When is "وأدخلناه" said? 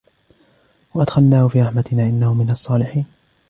0.93-1.47